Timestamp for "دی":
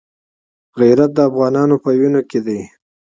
2.45-2.59